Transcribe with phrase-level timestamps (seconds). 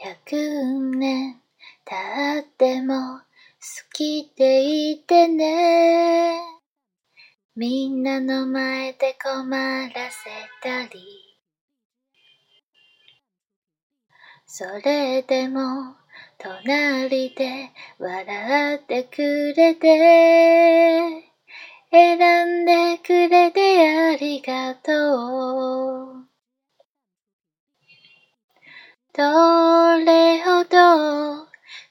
[0.00, 1.40] 100年
[1.84, 3.24] 経っても好
[3.92, 6.38] きでいてね。
[7.56, 10.30] みんなの前で困らせ
[10.62, 11.28] たり。
[14.46, 15.96] それでも
[16.38, 21.24] 隣で笑ってくれて
[21.90, 26.28] 選んでくれてありがとう。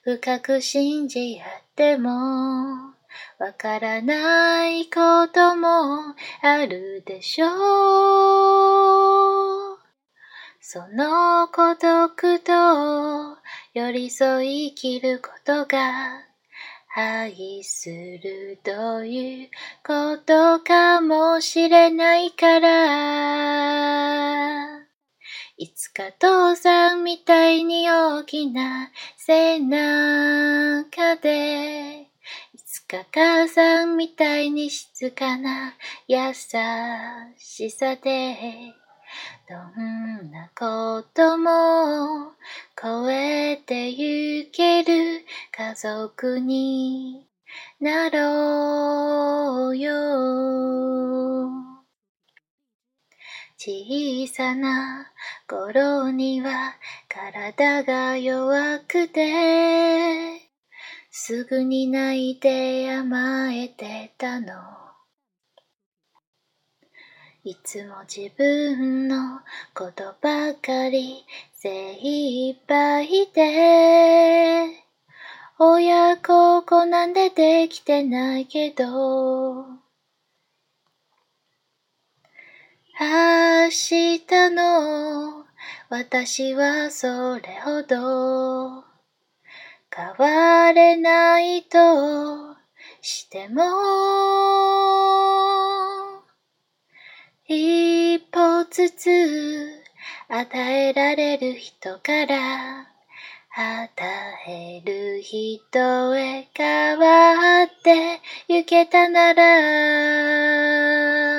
[0.08, 2.10] 深く信じ合っても
[3.40, 7.48] わからないこともあるでしょ
[9.74, 9.78] う。
[10.62, 13.38] その孤独と
[13.74, 16.24] 寄り添い生きることが
[16.96, 19.50] 愛するという
[19.86, 24.67] ことかもしれないから
[25.60, 32.08] いつか父さんみたいに大きな背中でい
[32.64, 35.74] つか母さんみたいに静かな
[36.08, 36.36] 優
[37.38, 38.38] しさで
[39.50, 42.34] どんなことも
[42.80, 47.26] 超えてゆける家族に
[47.80, 50.17] なろうよ。
[53.60, 55.12] 小さな
[55.48, 56.76] 頃には
[57.10, 60.42] 体が弱くて
[61.10, 64.54] すぐに泣いて甘えてたの。
[67.44, 69.40] いつも自分の
[69.74, 74.68] ことばかり精一杯で
[75.58, 79.87] 親孝行なんでできてないけど
[83.00, 85.46] 明日の
[85.88, 88.84] 私はそれほど
[89.96, 92.56] 変われないと
[93.02, 93.62] しても
[97.48, 99.06] 一歩ずつ
[100.28, 102.88] 与えられる人から
[103.54, 103.94] 与
[104.48, 111.37] える人へ変わってゆけたなら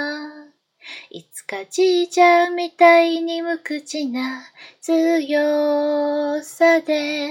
[1.49, 4.43] かじいちゃんみたいに無口な
[4.83, 7.31] 強さで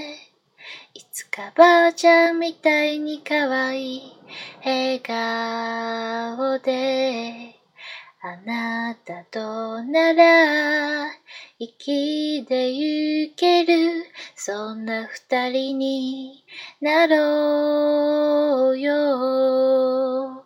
[0.95, 4.01] いつかばあちゃんみたいに可愛い
[4.65, 7.57] 笑顔で
[8.23, 11.11] あなたとなら
[11.59, 14.03] 生きでゆける
[14.35, 16.43] そんな二人に
[16.81, 20.36] なろうよ。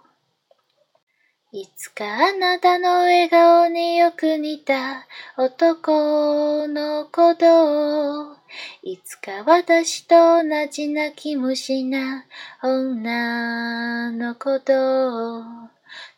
[1.53, 5.05] いつかあなたの笑顔によく似た
[5.37, 8.37] 男の子と
[8.83, 12.23] いつか私と同じ泣き虫な
[12.63, 14.73] 女の子と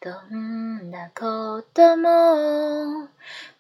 [0.02, 3.08] どんなことも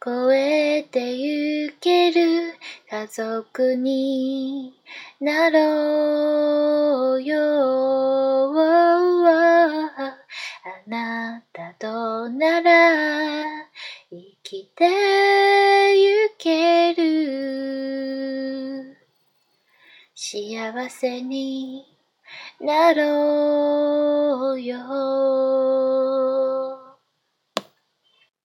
[0.05, 2.53] 超えてゆける
[2.88, 4.75] 家族に
[5.19, 8.72] なろうよ。
[20.35, 21.85] 幸せに
[22.59, 26.03] なろうよ。